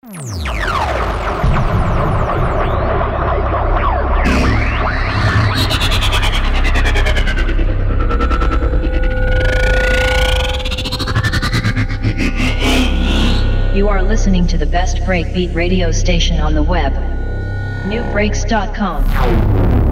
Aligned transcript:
You 0.00 0.08
are 13.88 14.00
listening 14.00 14.46
to 14.46 14.56
the 14.56 14.68
best 14.70 14.98
breakbeat 14.98 15.52
radio 15.52 15.90
station 15.90 16.38
on 16.38 16.54
the 16.54 16.62
web. 16.62 16.92
Nubreaks.com. 17.88 19.87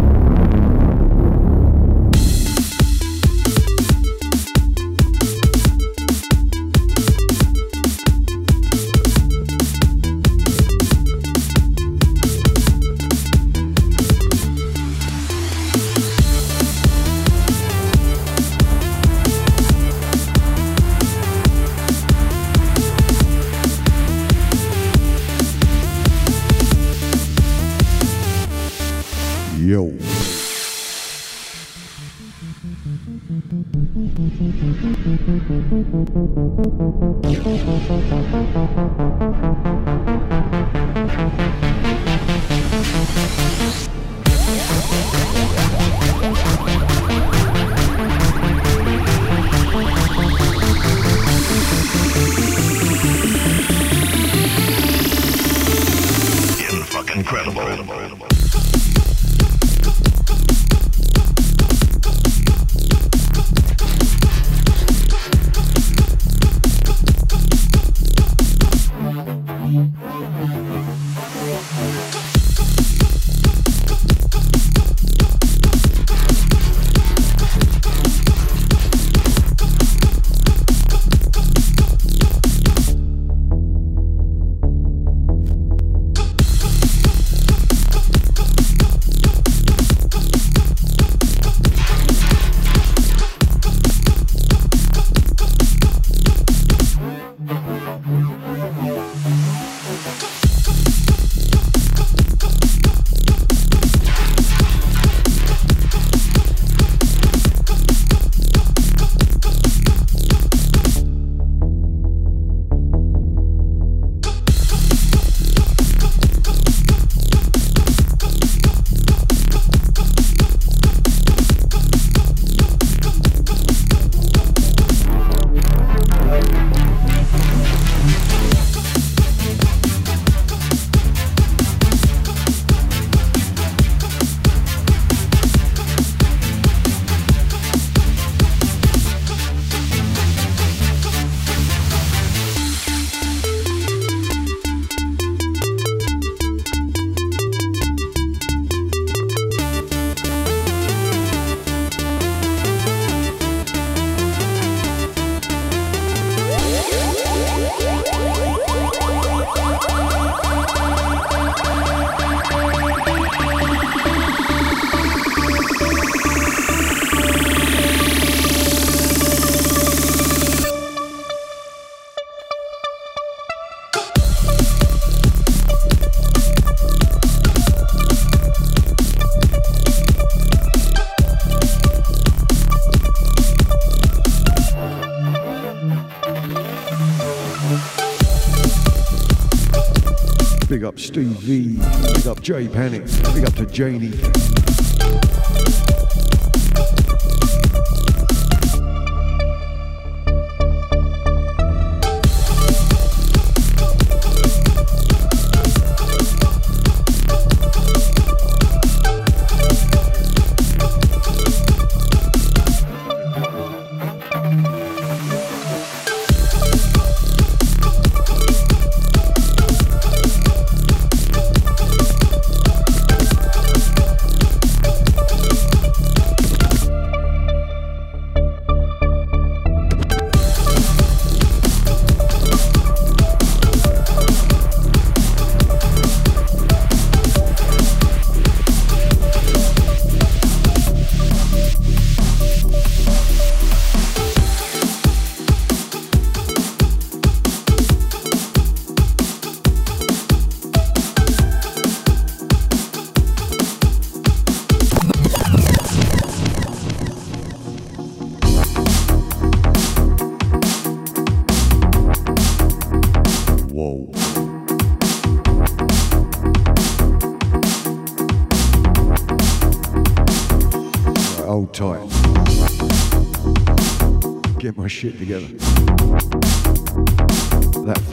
Jay 192.47 192.69
Panic. 192.69 193.03
Big 193.35 193.45
up 193.45 193.55
to 193.55 193.67
Janie. 193.67 194.46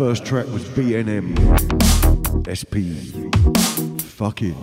First 0.07 0.25
track 0.25 0.45
was 0.47 0.65
BNM. 0.65 1.31
SP. 2.43 2.83
Fucking. 4.01 4.53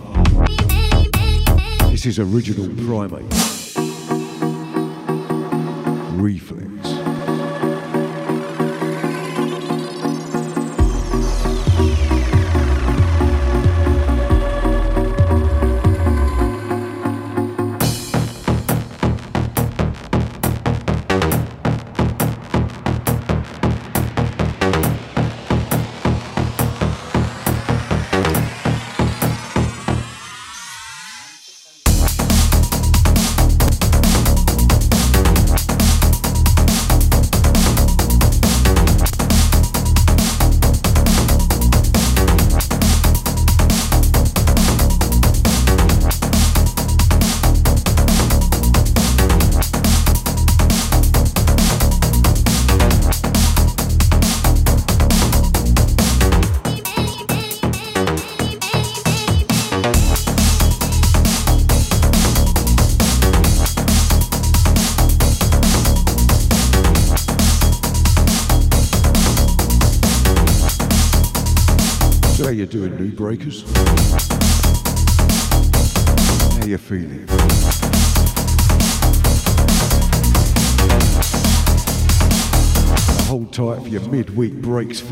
This 1.89 2.05
is 2.05 2.19
original 2.19 2.67
primate. 2.85 3.60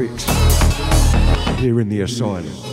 Here 0.07 1.81
in 1.81 1.89
the 1.89 2.01
asylum. 2.01 2.68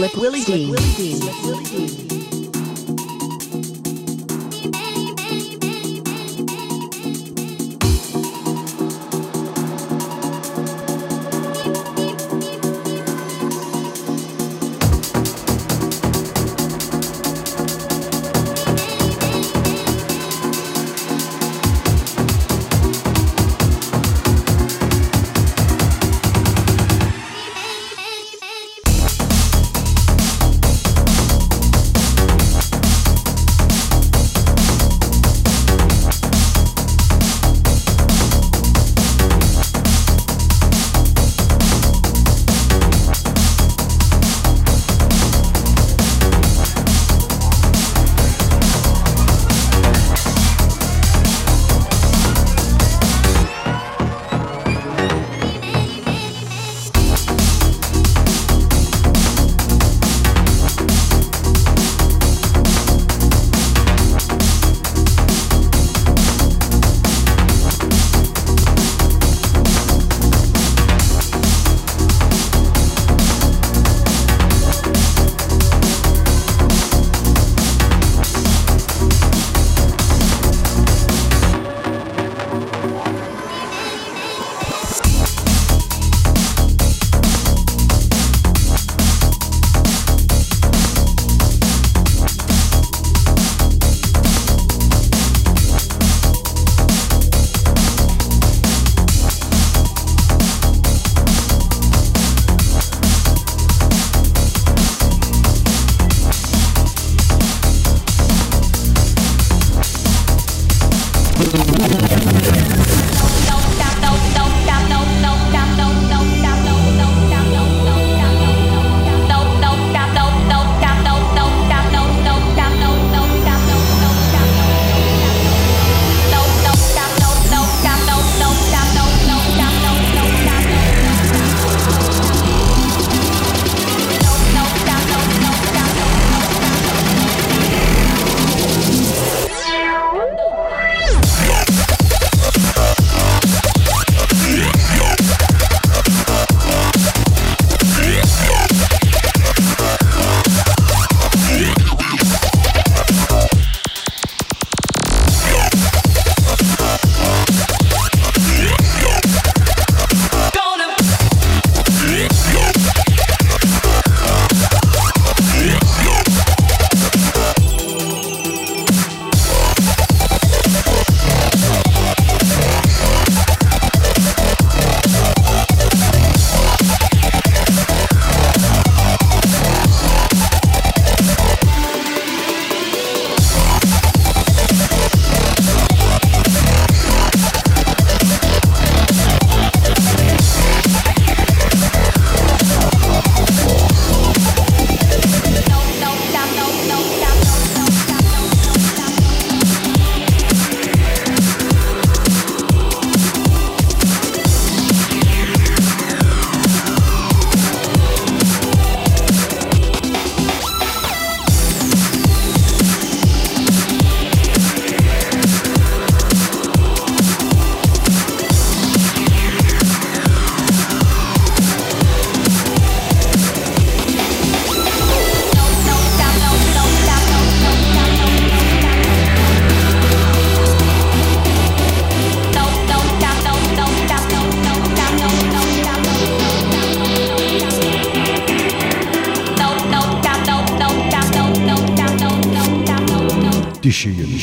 Willy 0.00 0.40
Dee. 0.40 0.72
Dishy 0.72 2.20
and 2.22 2.29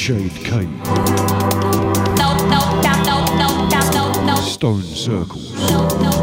Shade. 0.07 0.31
Stone 4.41 4.81
Circle. 4.81 6.16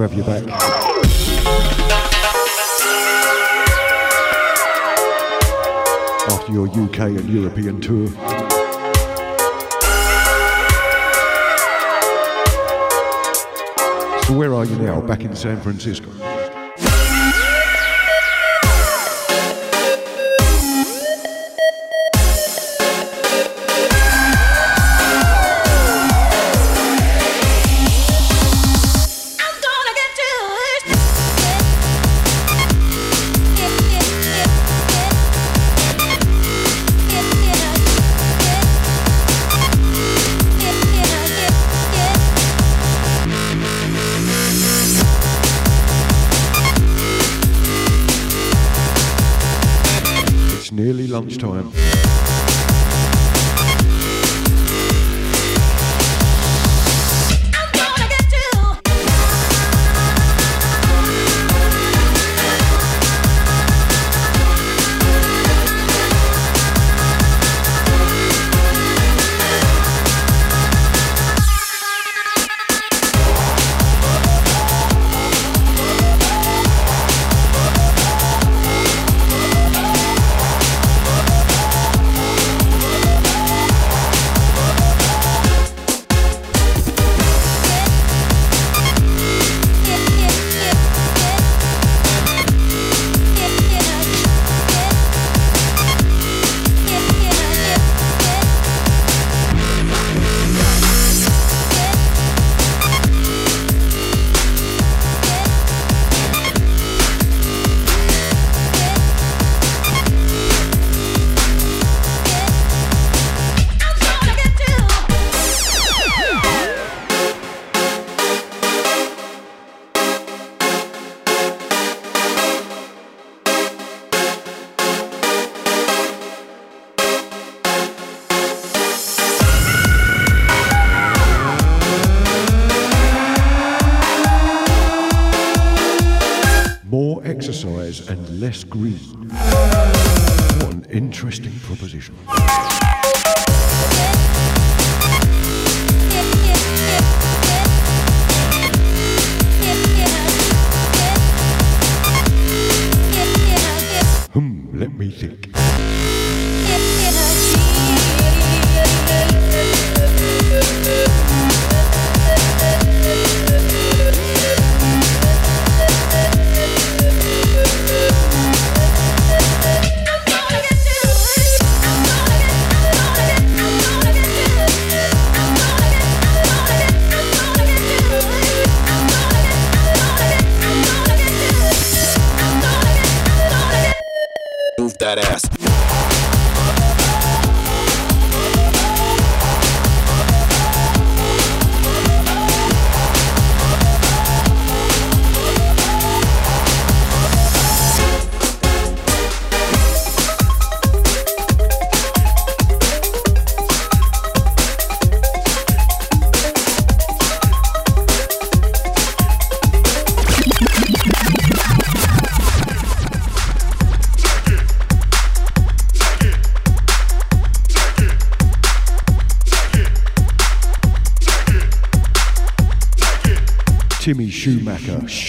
To 0.00 0.08
have 0.08 0.16
you 0.16 0.24
back. 0.24 0.46
After 6.30 6.52
your 6.52 6.68
UK 6.68 7.18
and 7.18 7.28
European 7.28 7.80
tour. 7.80 8.08
So 14.22 14.34
where 14.36 14.54
are 14.54 14.64
you 14.64 14.76
now? 14.76 15.00
Back 15.00 15.22
in 15.22 15.34
San 15.36 15.60
Francisco. 15.60 16.29
Nearly 50.80 51.06
lunchtime. 51.06 51.70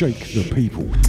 Shake 0.02 0.34
the 0.34 0.44
people. 0.56 1.01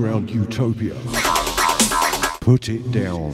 Underground 0.00 0.30
utopia. 0.30 0.94
Put 2.40 2.70
it 2.70 2.90
down. 2.90 3.32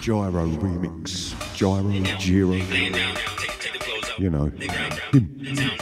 Gyro 0.00 0.46
remix. 0.46 1.34
Gyro, 1.56 1.90
Giro. 2.18 2.54
You 4.18 4.30
know. 4.30 4.46
Him. 5.12 5.81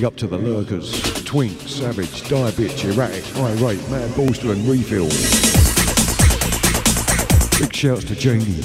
To 0.00 0.26
the 0.26 0.38
lurkers. 0.38 1.02
Twink, 1.24 1.60
Savage, 1.62 2.26
Die 2.28 2.50
Bitch, 2.52 2.90
Erratic, 2.90 3.24
Irate, 3.36 3.90
Mad 3.90 4.16
Bolster 4.16 4.52
and 4.52 4.66
Refill. 4.66 5.08
Big 7.58 7.74
shouts 7.74 8.04
to 8.04 8.16
Janie. 8.16 8.60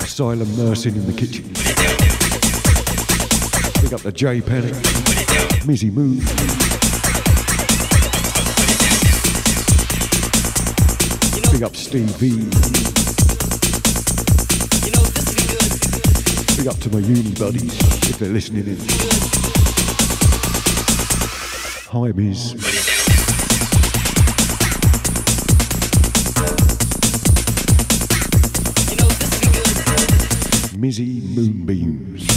Asylum 0.00 0.56
nursing 0.56 0.94
in 0.94 1.06
the 1.06 1.12
kitchen. 1.12 1.48
Big 3.82 3.92
up 3.92 4.02
to 4.02 4.12
J 4.12 4.40
Panic. 4.40 4.74
Mizzy 5.66 5.90
Move. 5.92 6.22
Big 11.50 11.62
up 11.64 11.74
Steve 11.74 12.10
V. 12.18 13.01
Big 16.62 16.70
up 16.70 16.78
to 16.78 16.90
my 16.90 17.00
uni 17.00 17.32
buddies 17.32 17.76
if 18.08 18.20
they're 18.20 18.28
listening 18.28 18.68
in. 18.68 18.76
Hi, 21.90 22.12
Biz. 22.12 22.54
Mizzy 30.76 31.20
Moonbeams. 31.34 32.31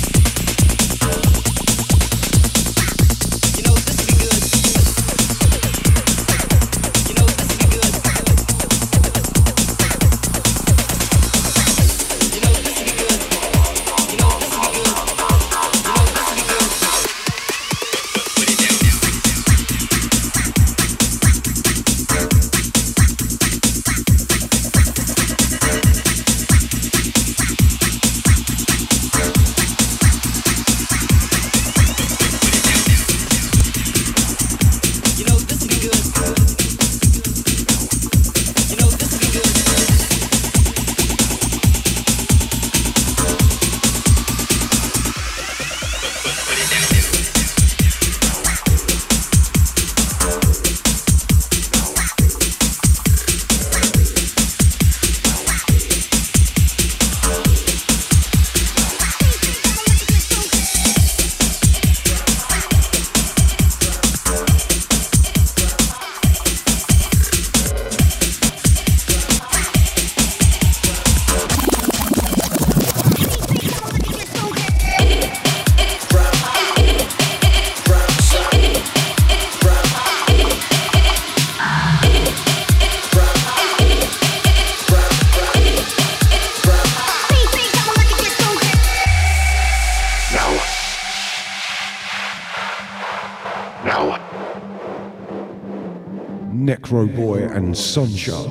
Sunshine. 97.95 98.44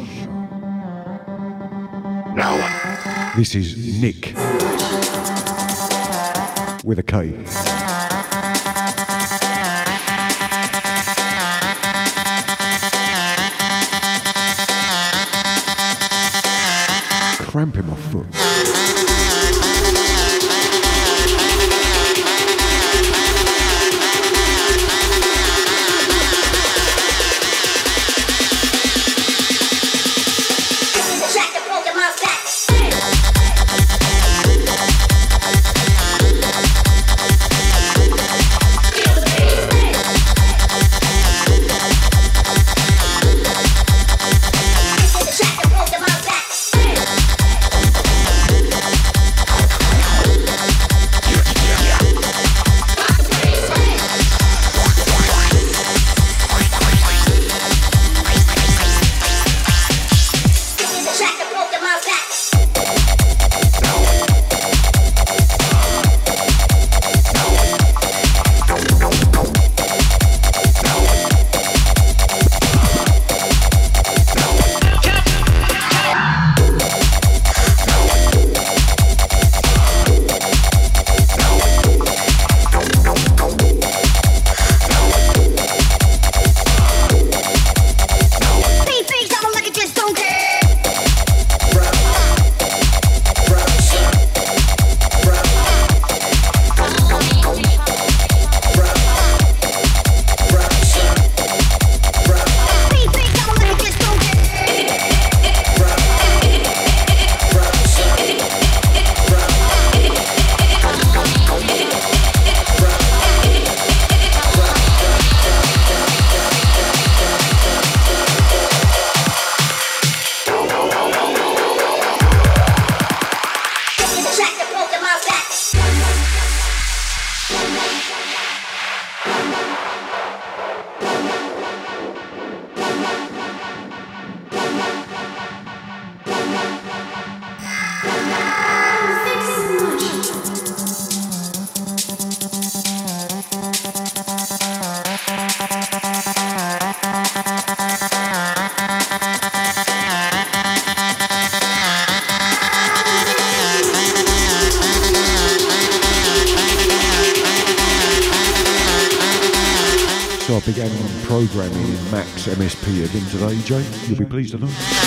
Today, 163.38 163.60
Jay. 163.62 163.84
You'll 164.06 164.18
be 164.18 164.24
pleased 164.24 164.52
to 164.52 164.58
know. 164.58 165.03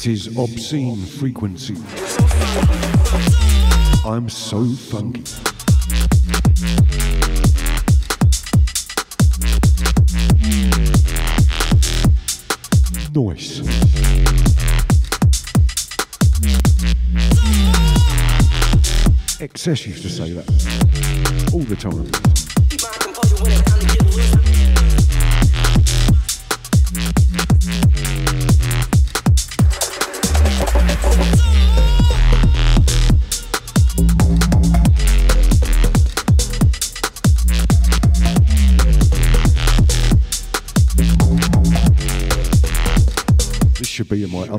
This 0.00 0.28
is 0.28 0.38
Obscene 0.38 1.04
Frequency. 1.04 1.74
I'm 4.08 4.28
so 4.28 4.64
funky. 4.64 5.24
Noise. 13.12 13.58
Excess 19.40 19.84
used 19.84 20.02
to 20.02 20.08
say 20.08 20.32
that 20.32 21.50
all 21.52 21.64
the 21.64 21.74
time. 21.74 22.08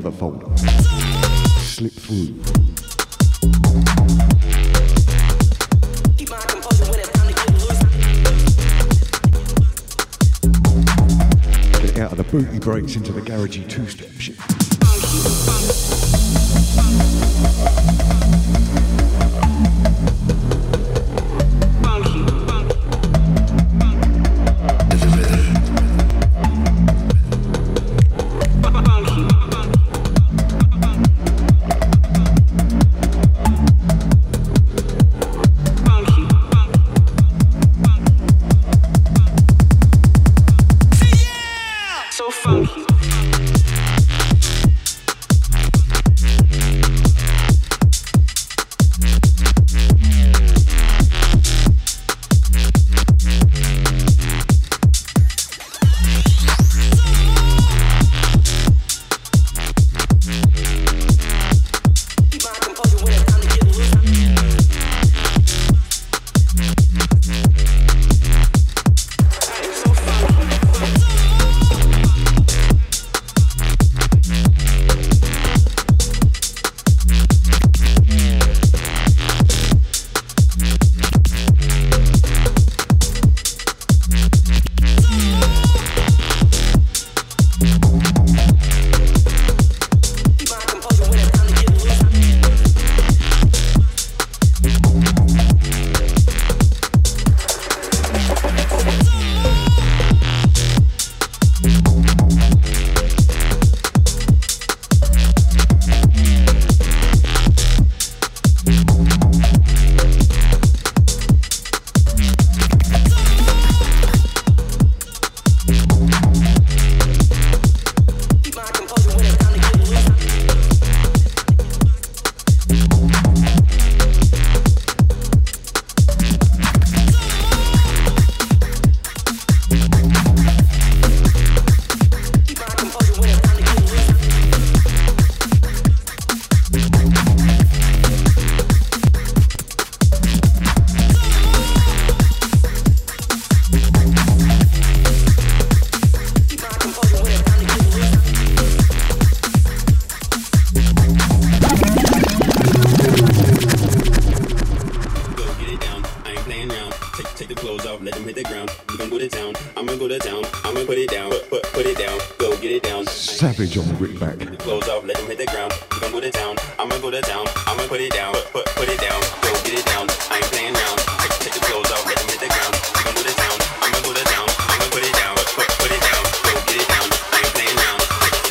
other 0.06 0.10
folder. 0.16 0.46
Slip 1.58 1.92
through. 1.92 2.34
Get 11.80 11.98
out 11.98 12.12
of 12.12 12.16
the 12.16 12.26
booty 12.30 12.58
breaks 12.58 12.96
into 12.96 13.12
the 13.12 13.20
garagey 13.20 13.68
two-step 13.68 14.10
shit. 14.18 14.49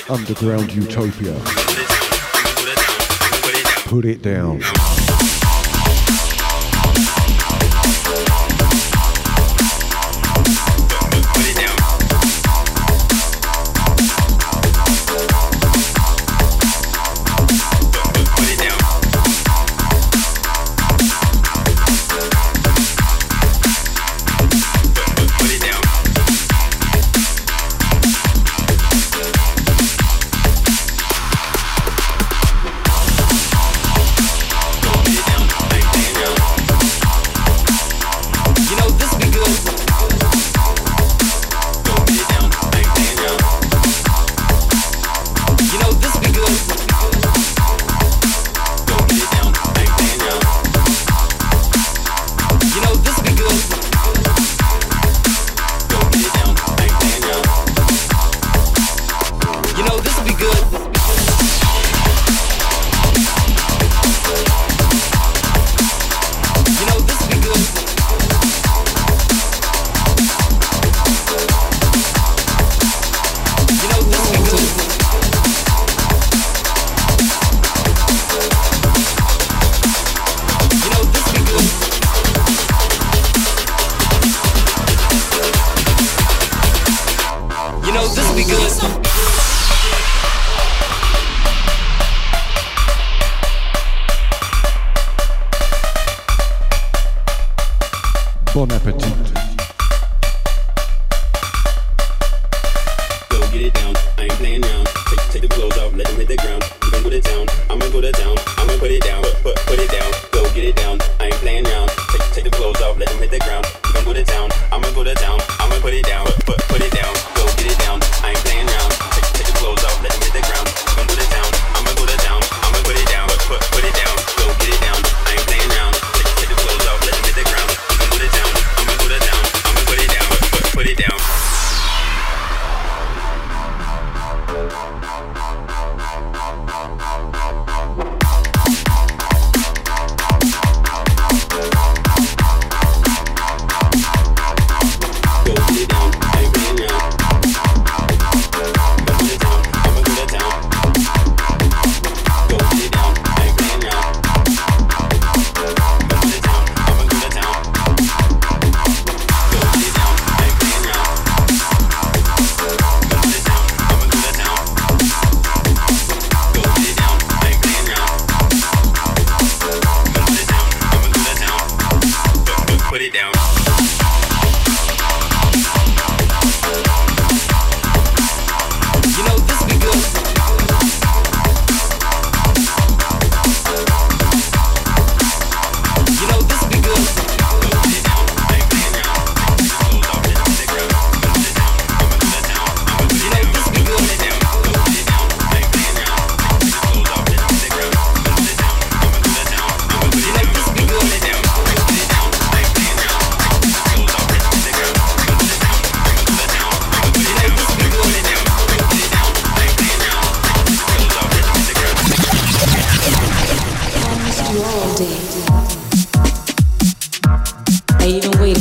Underground 0.10 0.74
Utopia. 0.74 1.40
Put 3.86 4.06
it 4.06 4.24
down. 4.24 4.60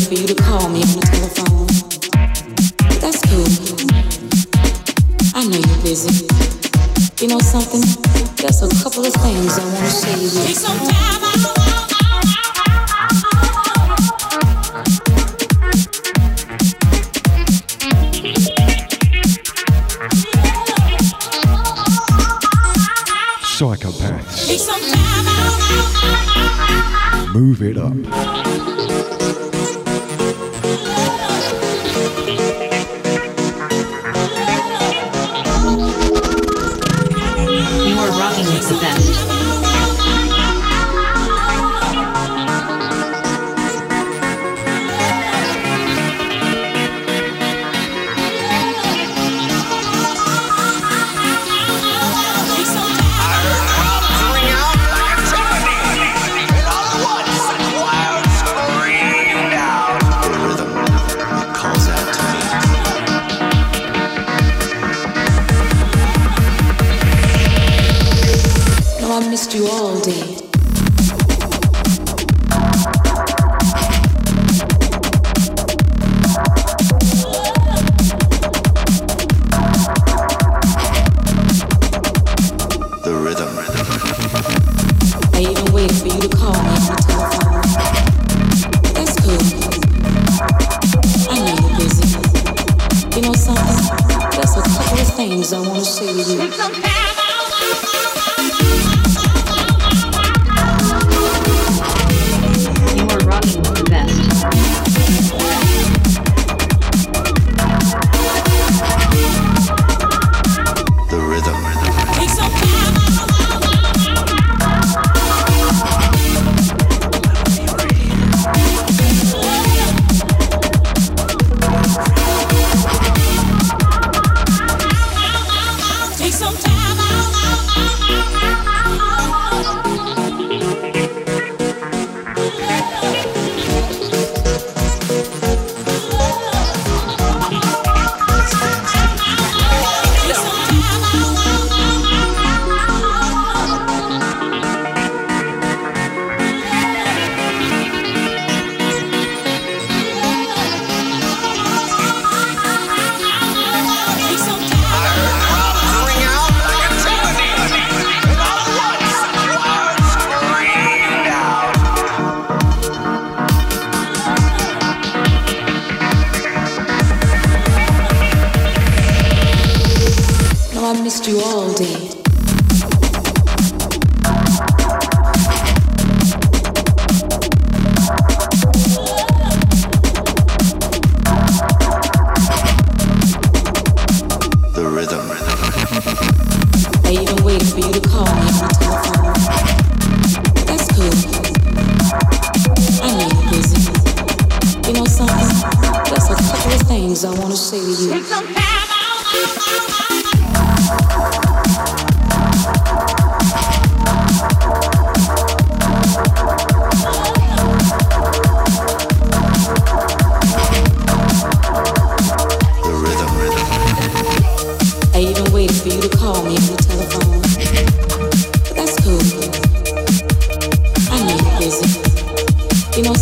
For 0.08 0.14
you 0.14 0.26
to 0.26 0.34
call 0.34 0.70
me. 0.70 0.80
on 0.80 1.00
the 1.00 1.07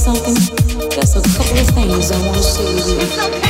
something? 0.07 0.89
There's 0.91 1.17
a 1.17 1.23
couple 1.37 1.59
of 1.59 1.69
things 1.75 2.13
I 2.13 2.27
want 2.27 2.37
to 2.37 2.43
say 2.43 2.63
to 2.63 3.41
you. 3.41 3.46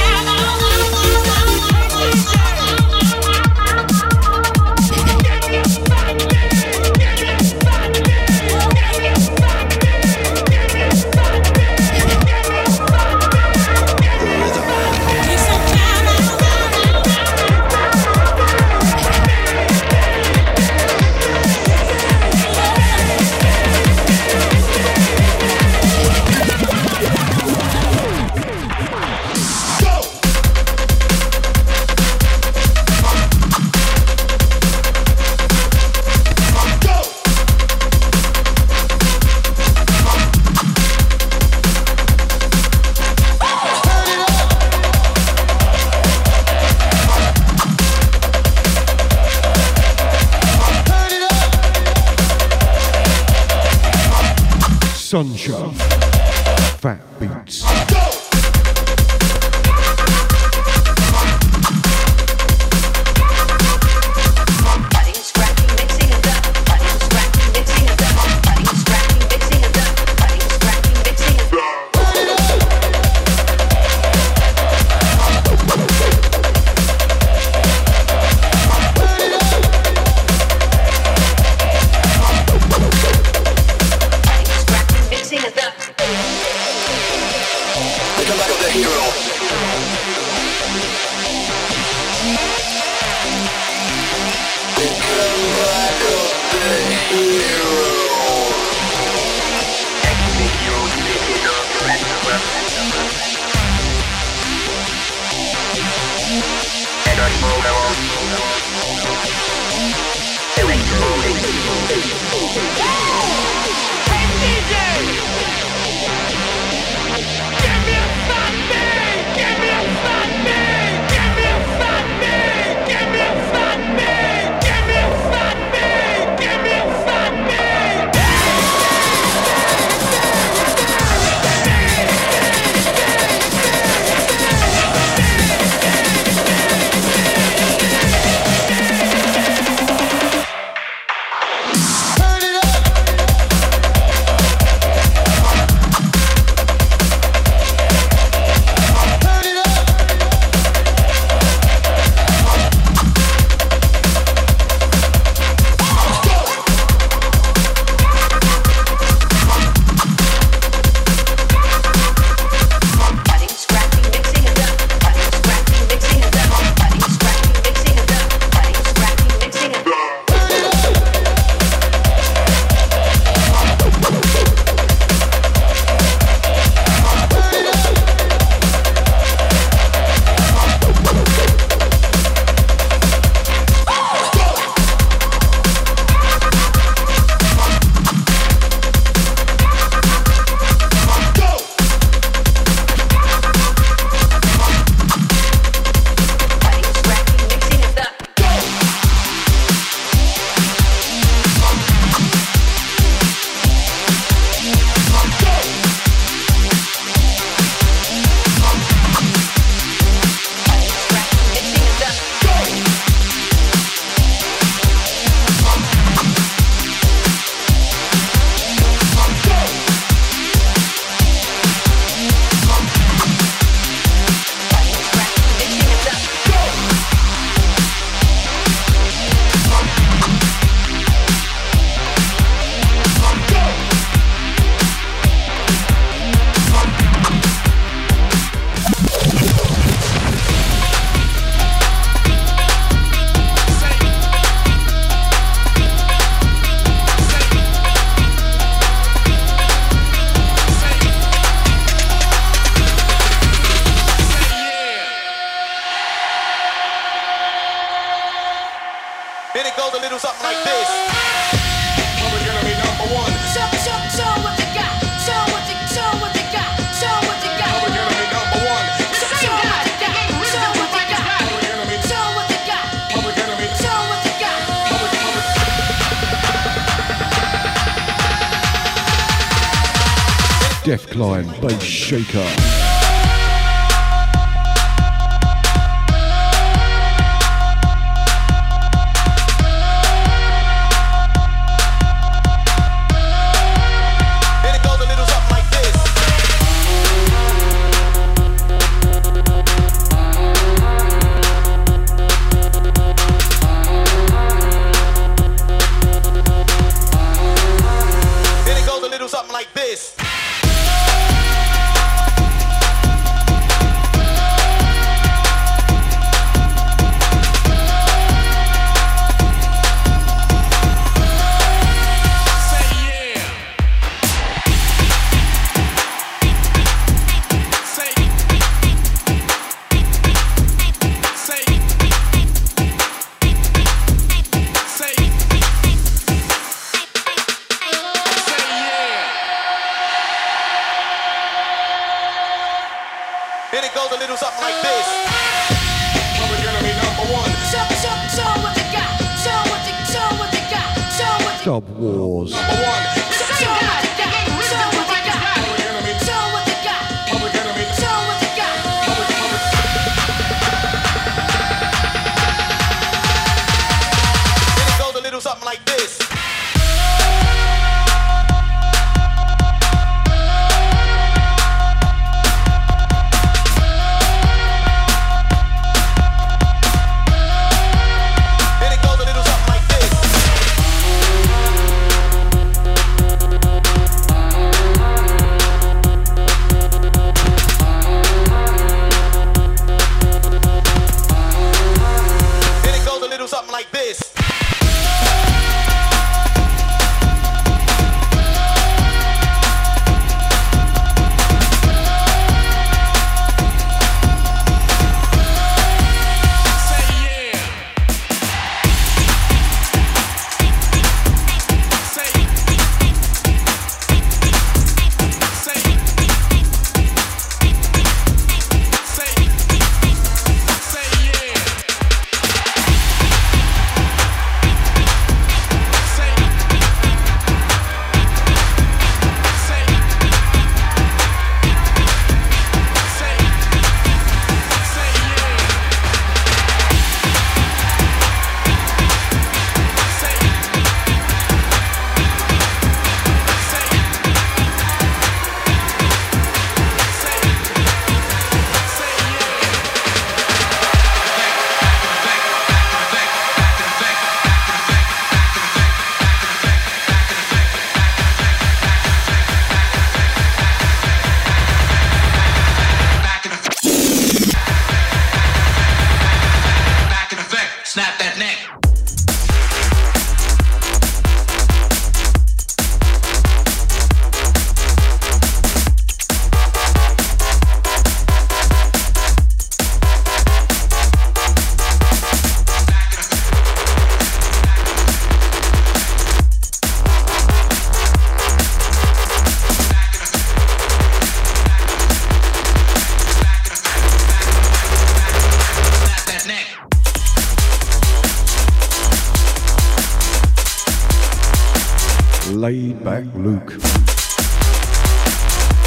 Black 503.17 503.35
Luke 503.35 503.73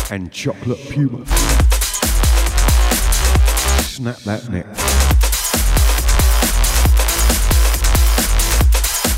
and 0.09 0.32
Chocolate 0.32 0.80
Puma. 0.89 1.23
Snap 3.84 4.17
that 4.21 4.49
neck. 4.49 4.65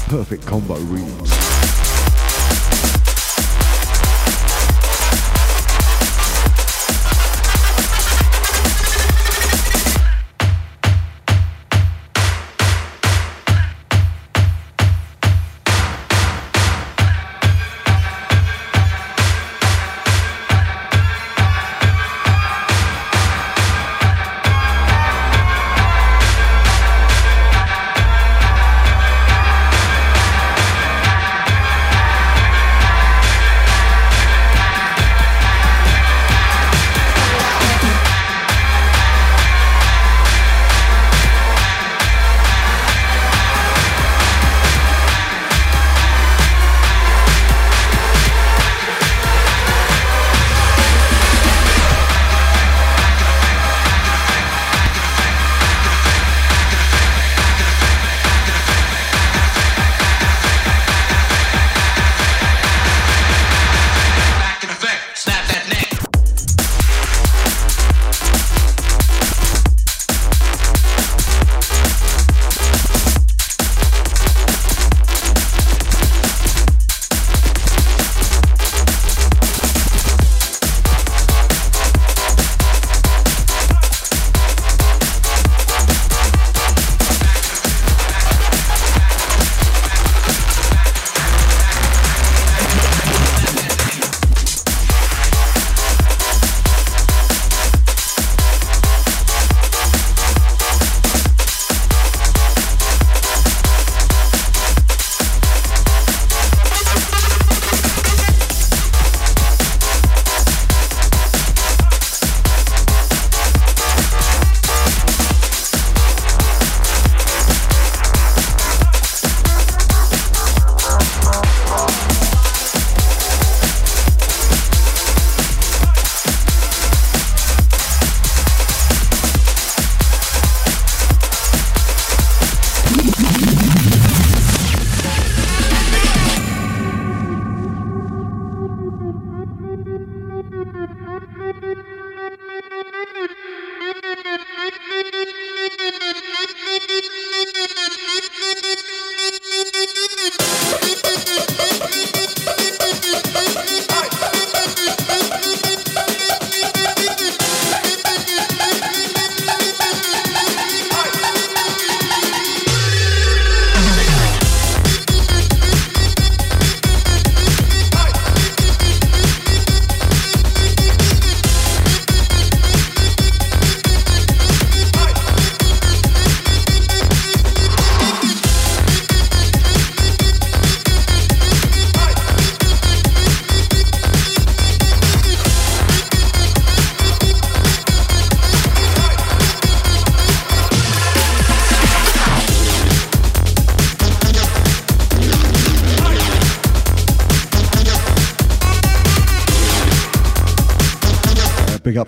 Perfect 0.10 0.46
combo 0.46 0.76
reads. 0.76 1.51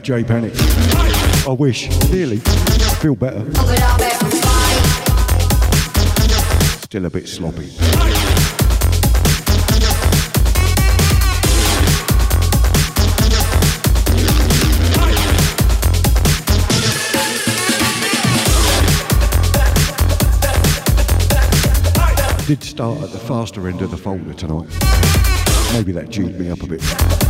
Jay 0.03 0.21
Panic. 0.21 0.51
I 1.47 1.55
wish, 1.57 1.87
nearly. 2.09 2.39
Feel 2.99 3.15
better. 3.15 3.39
Still 6.81 7.05
a 7.05 7.09
bit 7.09 7.25
sloppy. 7.29 7.69
Did 22.45 22.61
start 22.61 23.01
at 23.01 23.11
the 23.11 23.19
faster 23.25 23.69
end 23.69 23.81
of 23.81 23.89
the 23.89 23.95
folder 23.95 24.33
tonight. 24.33 24.67
Maybe 25.71 25.93
that 25.93 26.11
tuned 26.11 26.37
me 26.37 26.51
up 26.51 26.61
a 26.61 26.67
bit. 26.67 27.22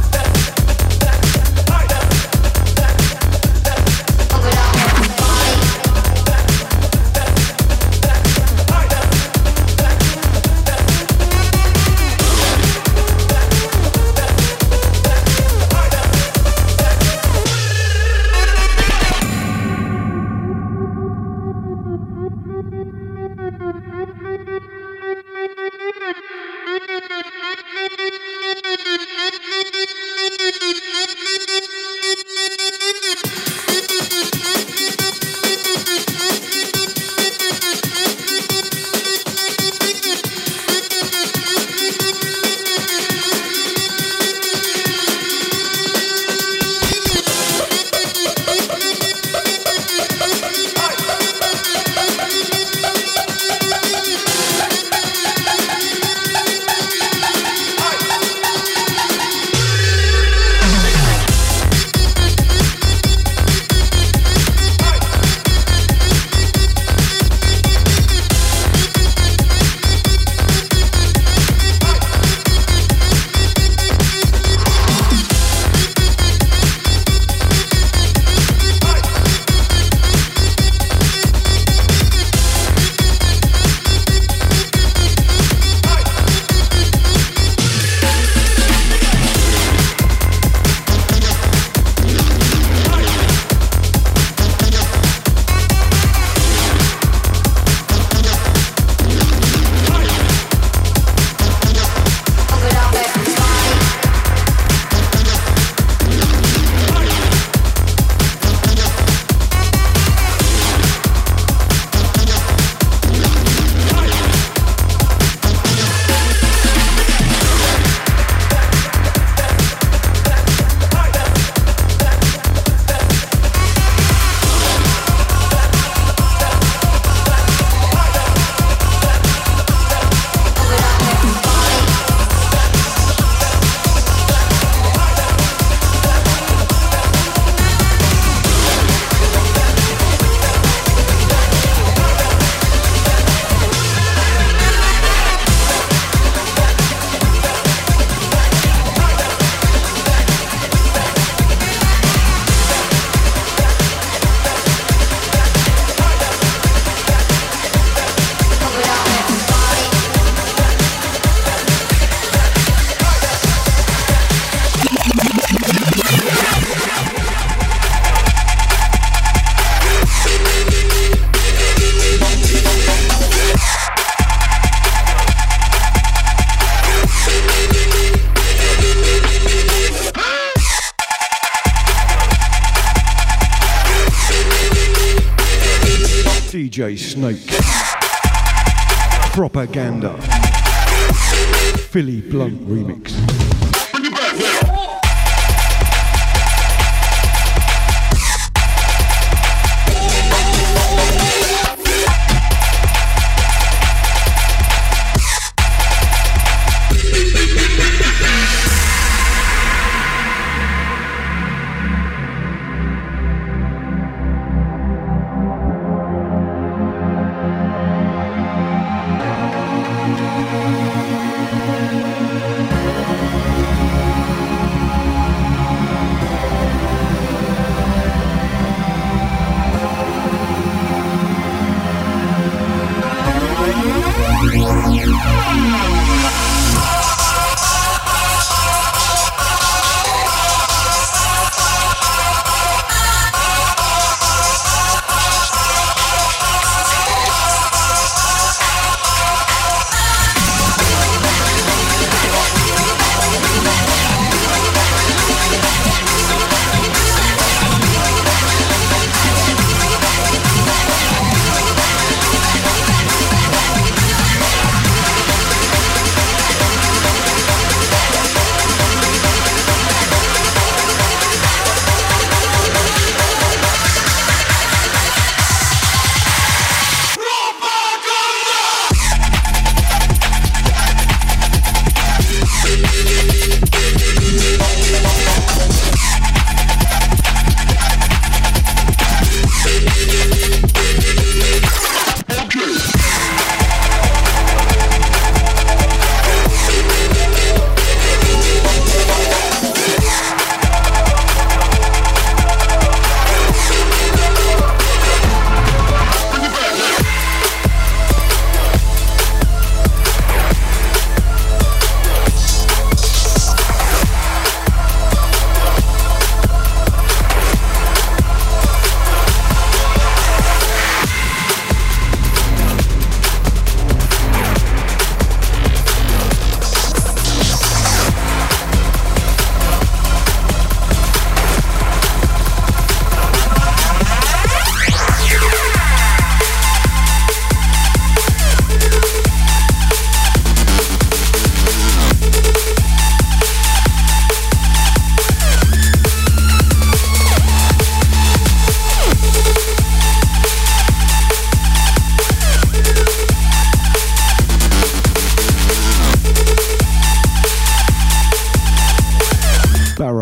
Propaganda. 189.66 190.13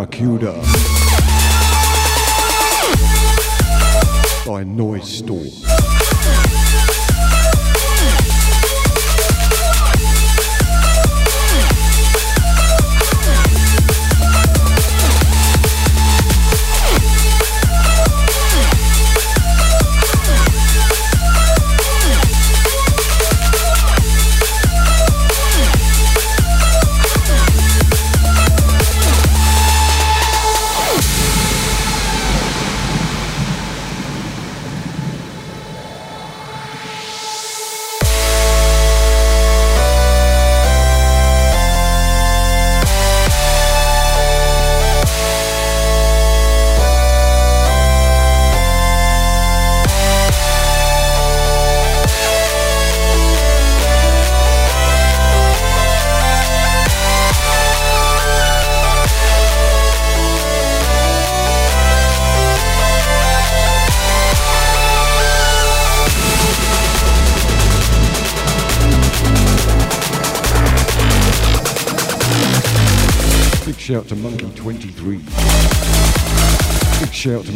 Barracuda 0.01 0.53
by 4.47 4.63
Noisestorm. 4.63 5.70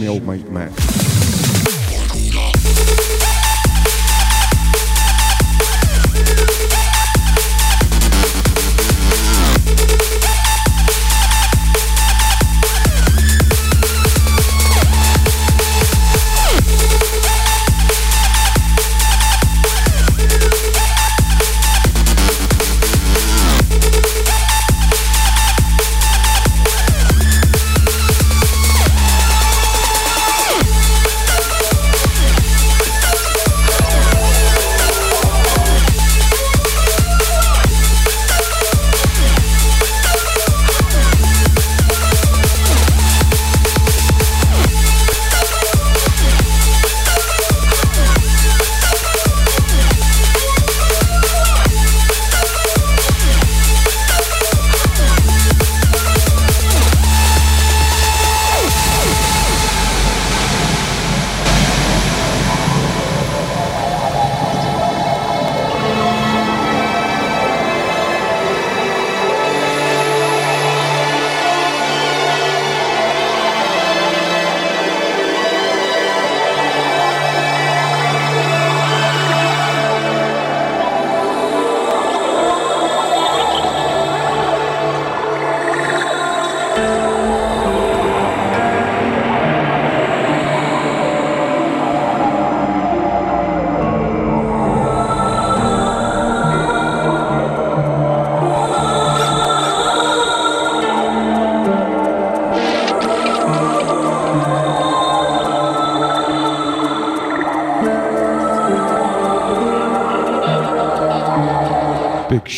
meu, 0.06 0.22
mas, 0.24 0.42
mas 0.52 0.75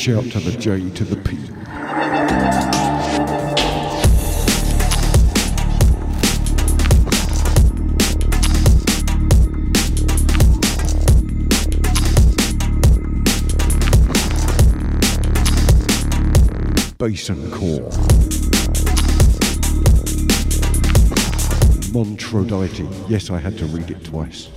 shout 0.07 0.23
out 0.23 0.31
to 0.31 0.39
the 0.39 0.51
J 0.57 0.89
to 0.91 1.03
the 1.03 1.17
P. 1.17 1.35
Bass 16.97 17.27
and 17.27 17.51
core. 17.51 17.91
Montrodite. 21.91 22.87
Yes, 23.09 23.29
I 23.29 23.39
had 23.39 23.57
to 23.57 23.65
read 23.65 23.91
it 23.91 24.05
twice. 24.05 24.47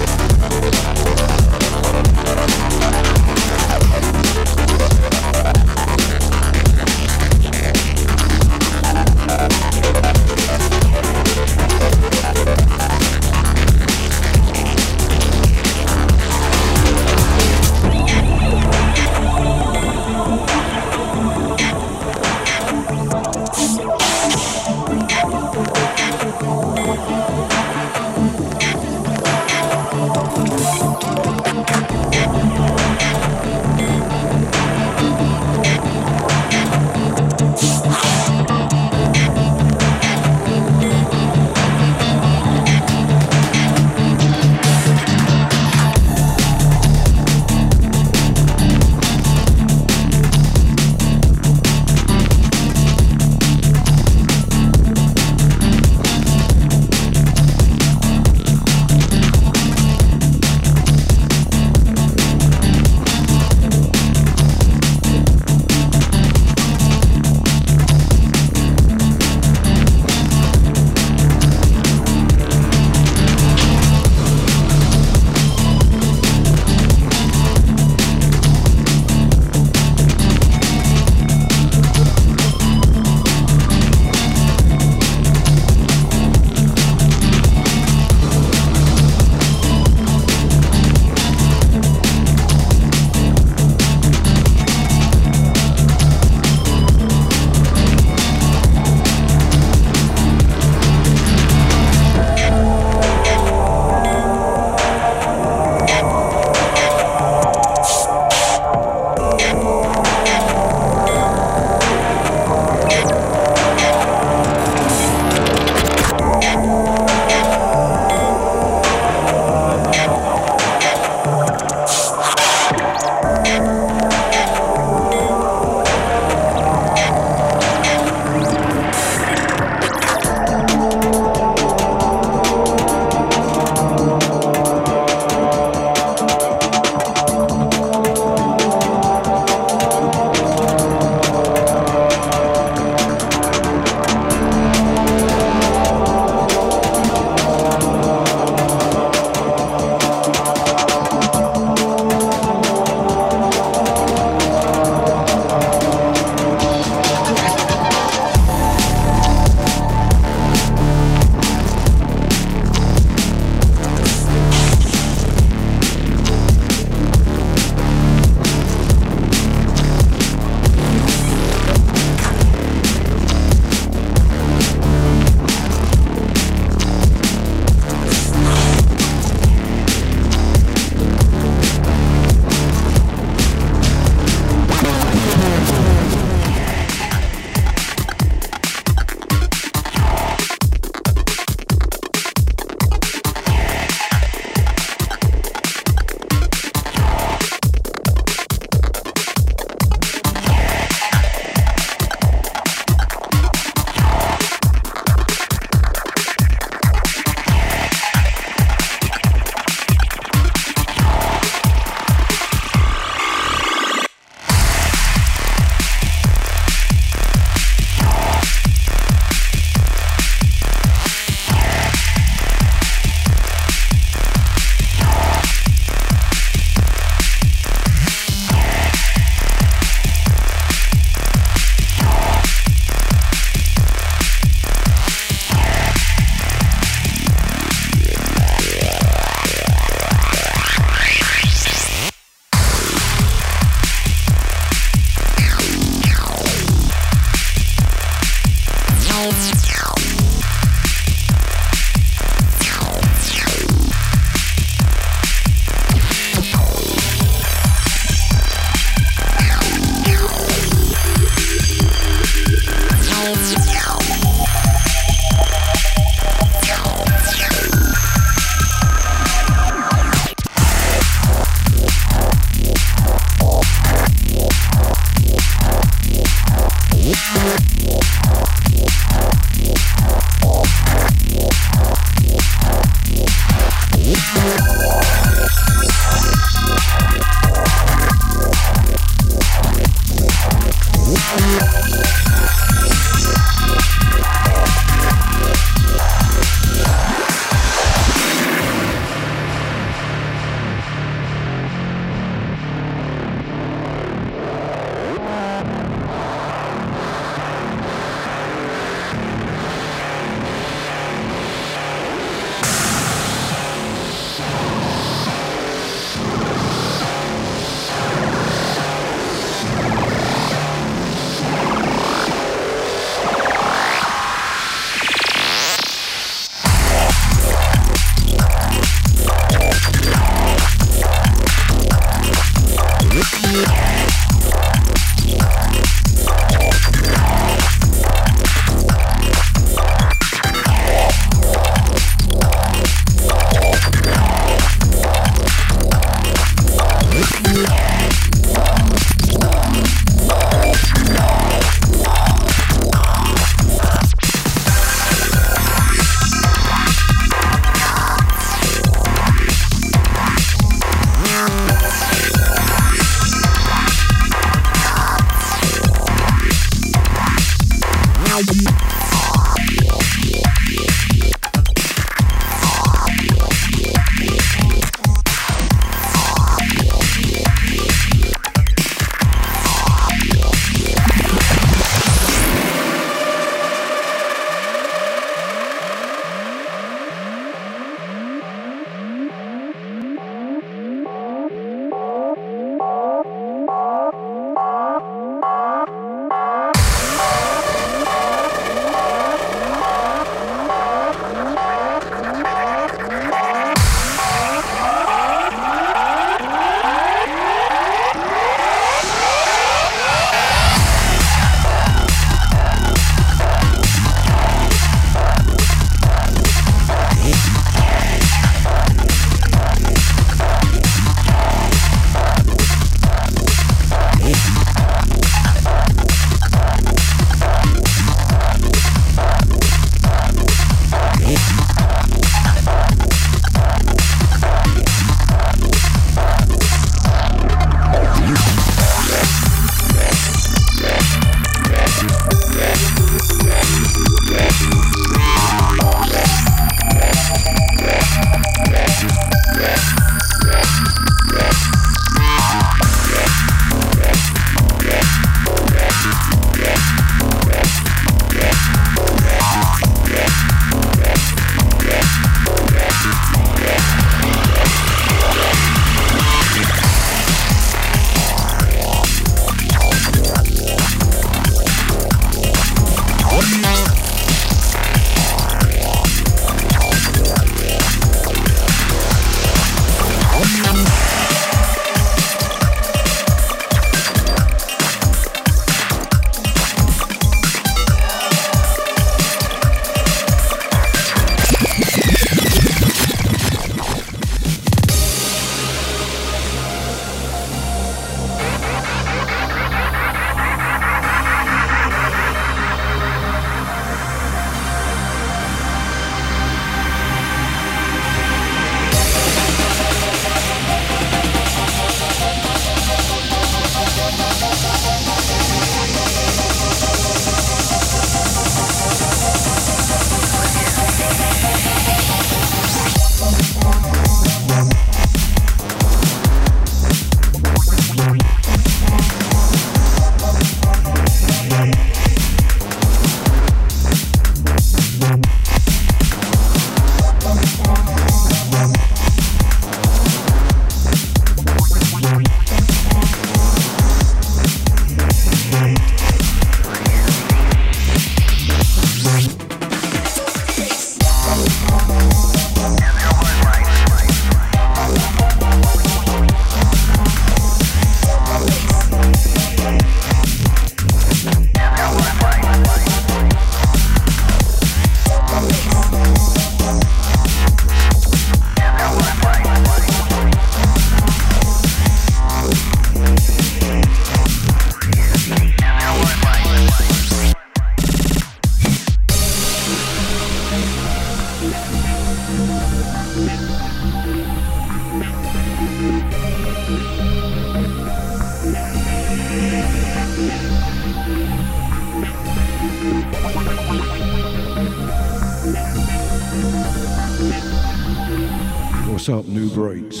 What's 598.96 599.10
up, 599.10 599.26
Nubreaks? 599.26 600.00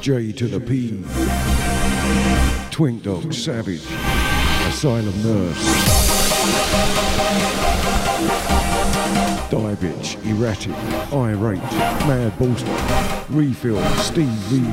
J 0.00 0.30
to 0.30 0.46
the 0.46 0.60
P. 0.60 1.02
Twink 2.70 3.02
Dog, 3.02 3.34
Savage. 3.34 3.82
Asylum 4.68 5.22
Nurse. 5.24 5.64
Die 9.50 9.74
Bitch, 9.80 10.16
Erratic, 10.24 10.76
Irate, 11.12 11.60
Mad 12.06 12.38
Boston, 12.38 13.36
Refill, 13.36 13.82
Steve 13.96 14.52
Reed. 14.52 14.72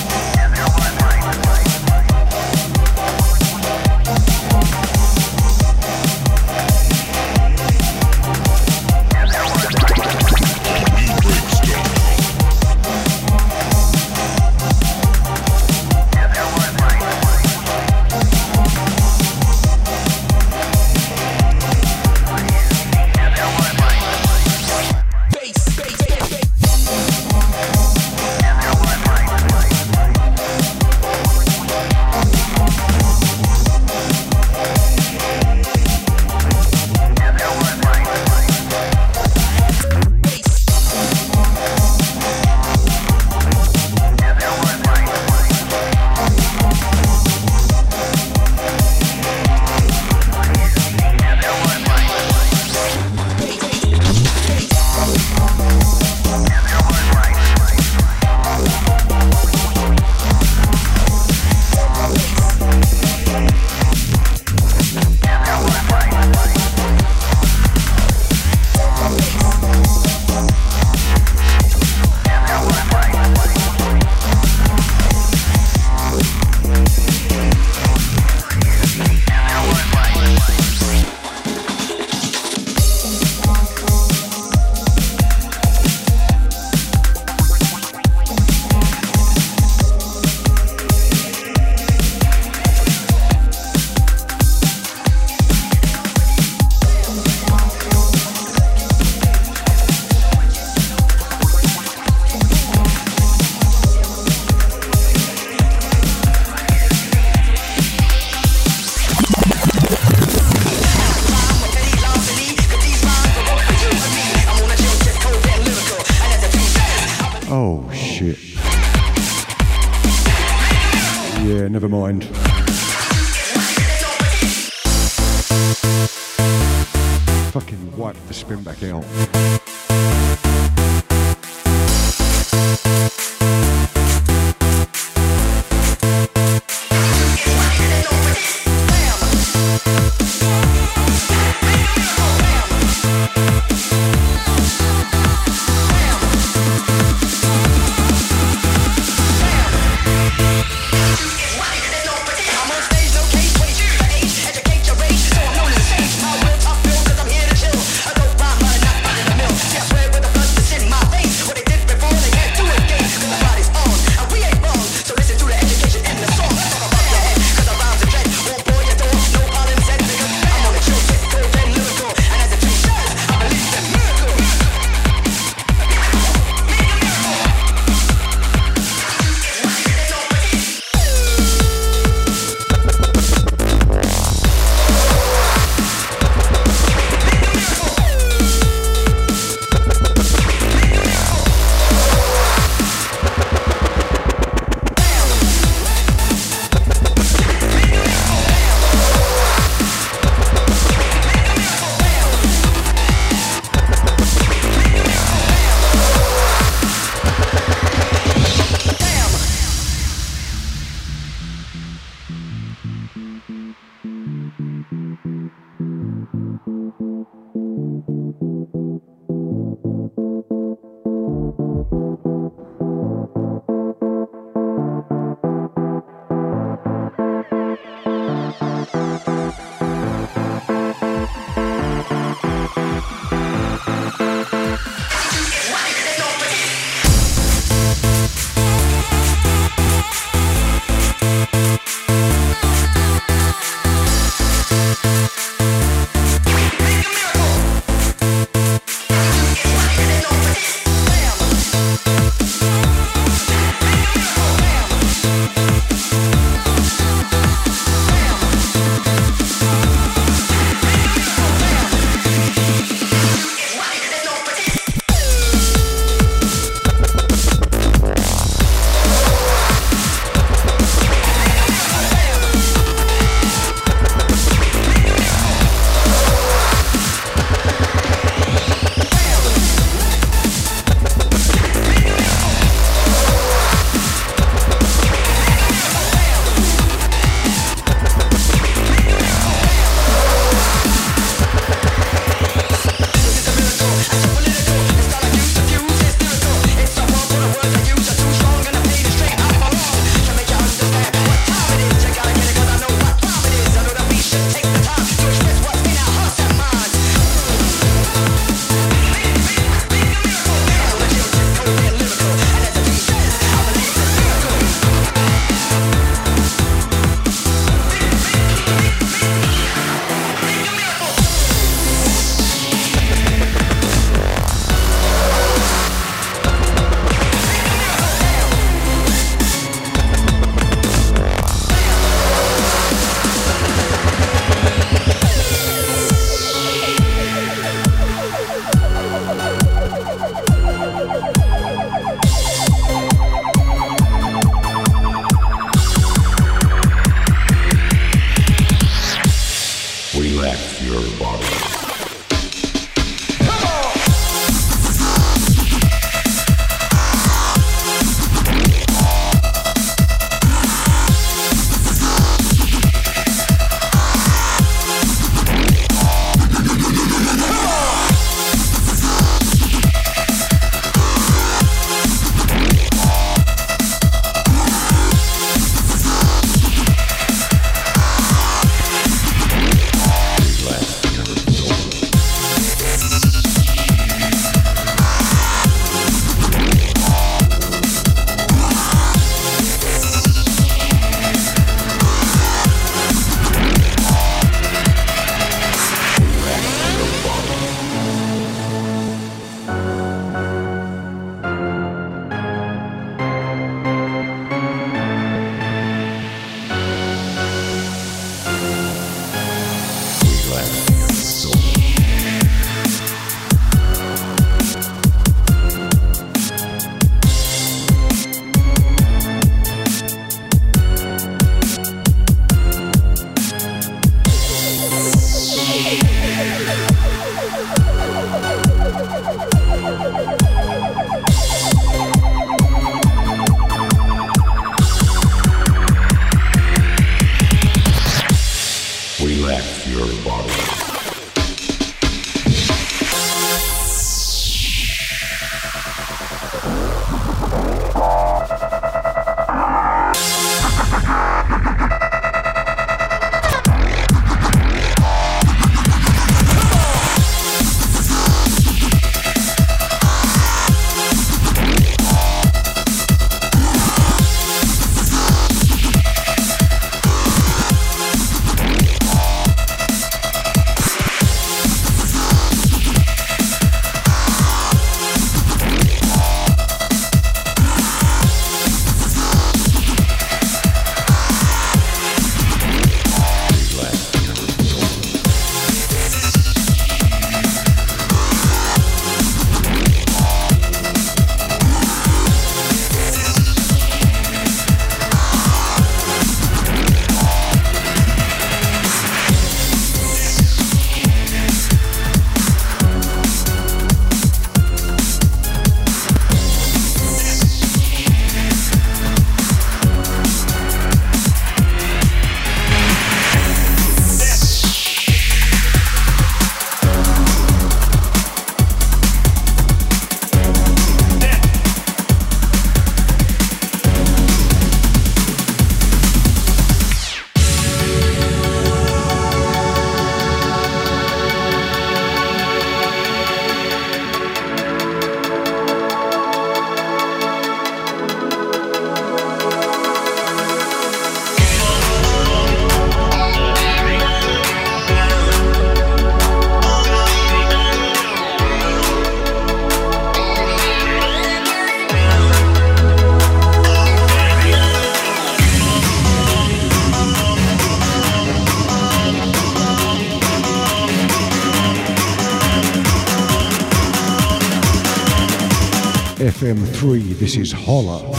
FM3, 566.51 567.17
this 567.17 567.37
is 567.37 567.53
Holler. 567.53 568.10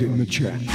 In 0.00 0.18
the 0.18 0.26
chat. 0.26 0.73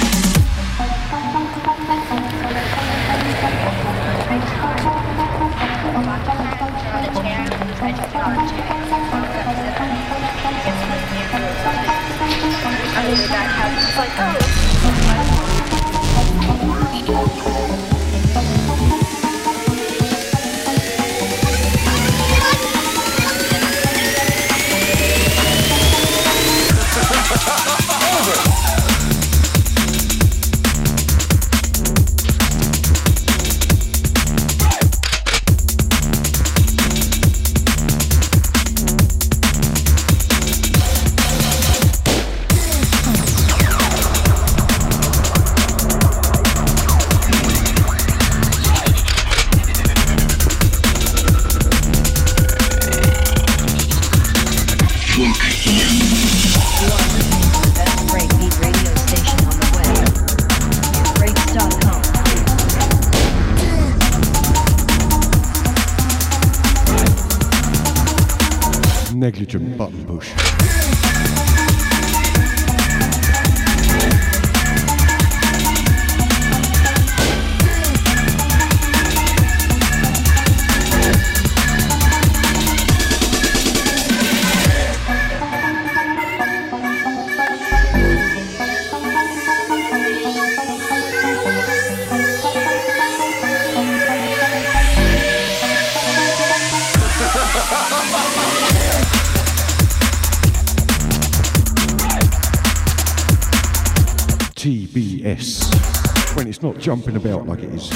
TBS. 104.70 106.36
When 106.36 106.46
it's 106.46 106.62
not 106.62 106.78
jumping 106.78 107.16
about 107.16 107.48
like 107.48 107.64
it 107.64 107.74
is. 107.74 107.90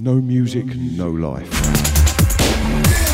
No 0.00 0.14
music, 0.14 0.74
no 0.74 1.10
life. 1.10 3.09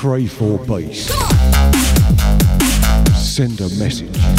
Pray 0.00 0.26
for 0.26 0.58
bass. 0.60 1.08
Send 3.16 3.60
a 3.60 3.68
message. 3.80 4.37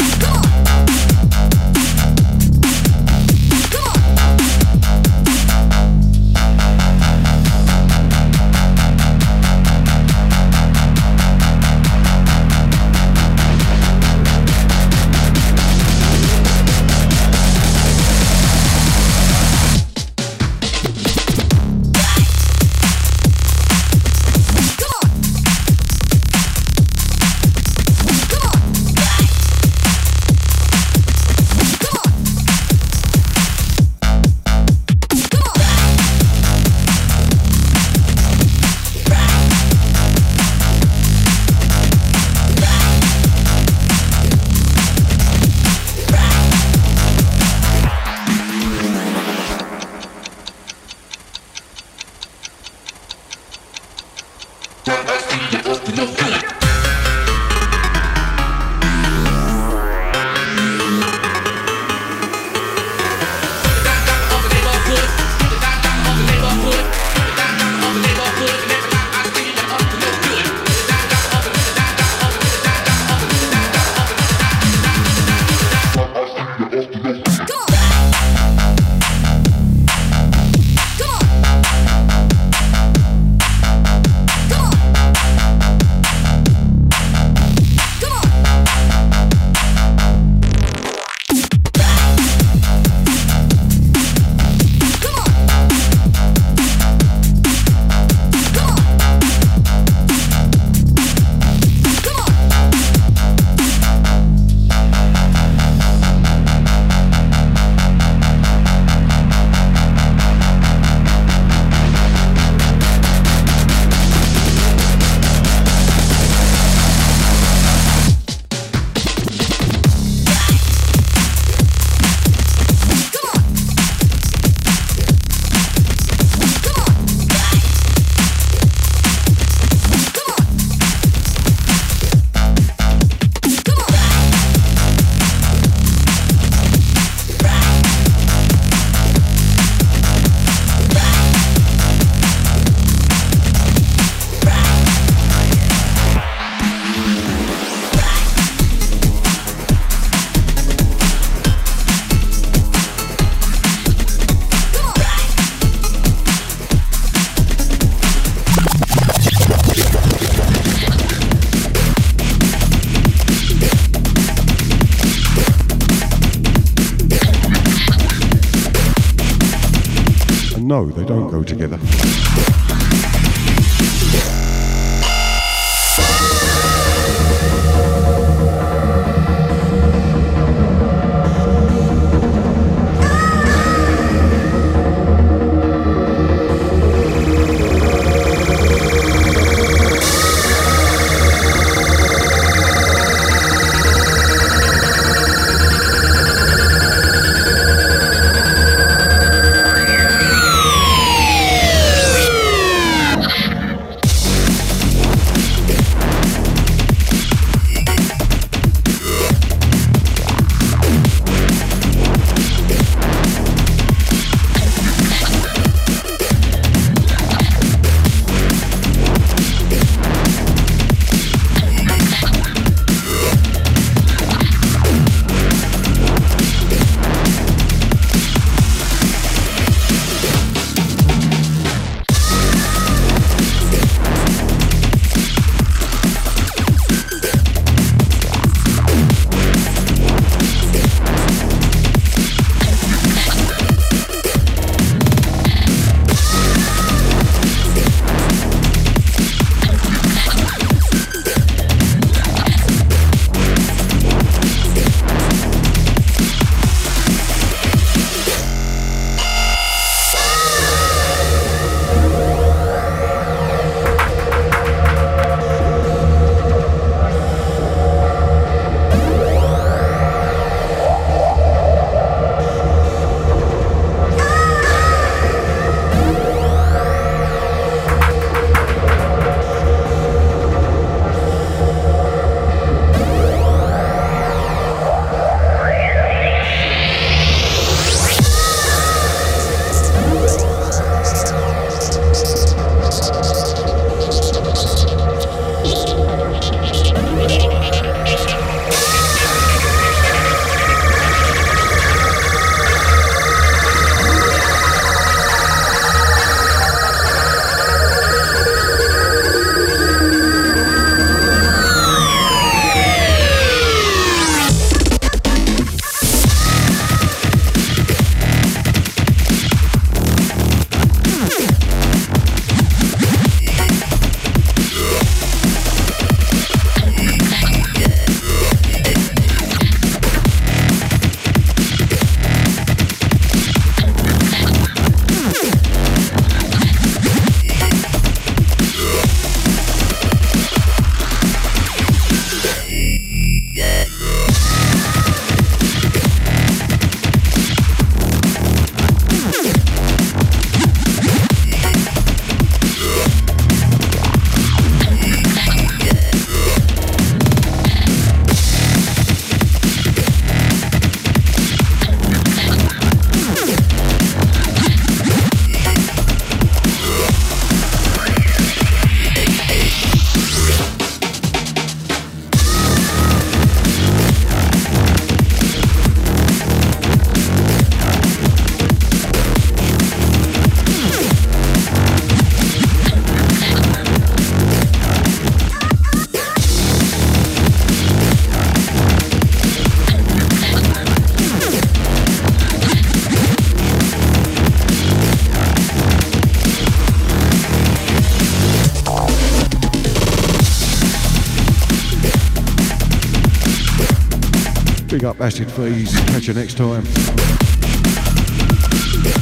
Big 405.00 405.06
up 405.06 405.20
Acid 405.22 405.50
Fees. 405.50 405.98
Catch 406.08 406.28
you 406.28 406.34
next 406.34 406.58
time. 406.58 406.84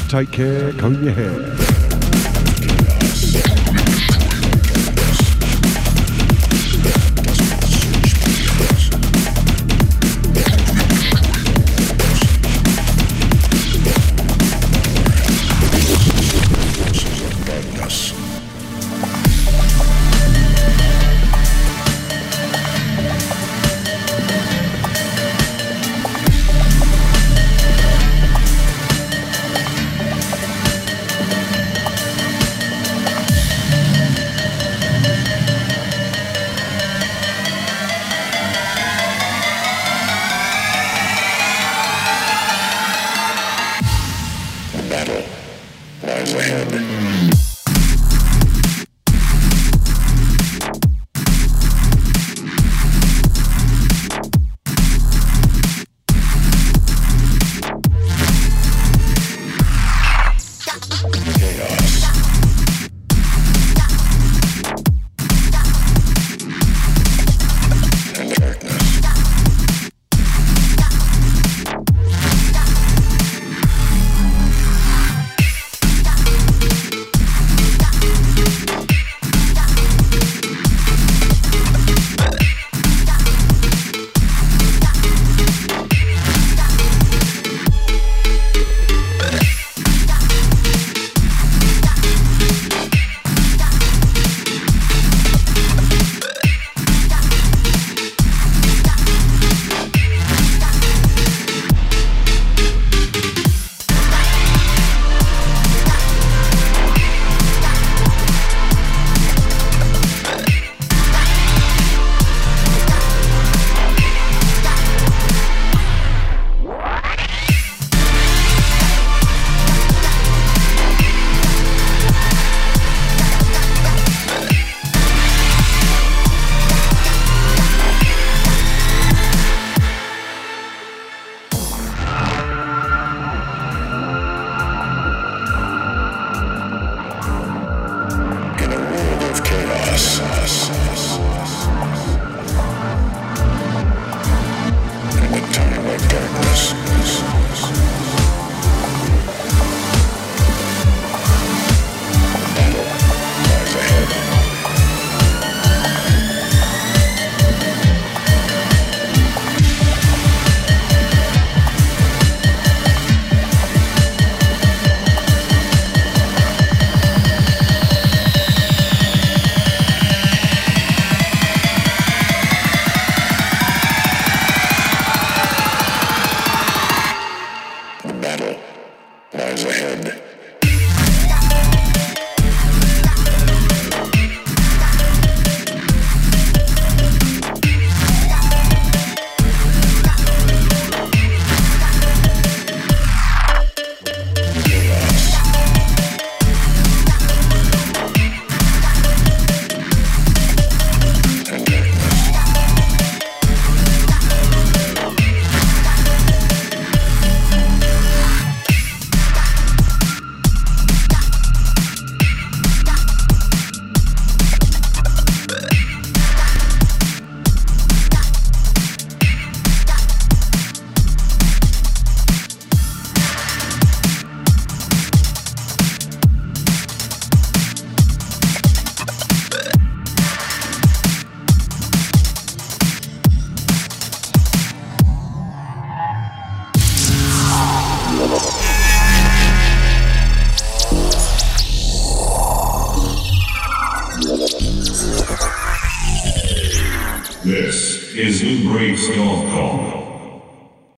Take 0.09 0.32
care. 0.32 0.72
Comb 0.72 1.05
your 1.05 1.12
hair. 1.12 1.67